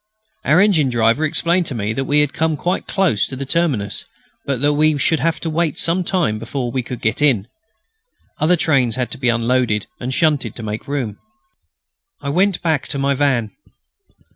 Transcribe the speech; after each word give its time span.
Our 0.45 0.59
engine 0.59 0.89
driver 0.89 1.23
explained 1.25 1.67
to 1.67 1.75
me 1.75 1.93
that 1.93 2.05
we 2.05 2.21
had 2.21 2.33
come 2.33 2.57
quite 2.57 2.87
close 2.87 3.27
to 3.27 3.35
the 3.35 3.45
terminus, 3.45 4.03
but 4.47 4.59
that 4.61 4.73
we 4.73 4.97
should 4.97 5.19
have 5.19 5.39
to 5.41 5.47
wait 5.51 5.77
some 5.77 6.03
time 6.03 6.39
before 6.39 6.71
we 6.71 6.81
could 6.81 7.01
get 7.01 7.21
in. 7.21 7.47
Other 8.39 8.55
trains 8.55 8.95
had 8.95 9.11
to 9.11 9.19
be 9.19 9.29
unloaded 9.29 9.85
and 9.99 10.11
shunted 10.11 10.55
to 10.55 10.63
make 10.63 10.87
room. 10.87 11.19
I 12.19 12.29
went 12.29 12.63
back 12.63 12.87
to 12.87 12.97
my 12.97 13.13
van. 13.13 13.51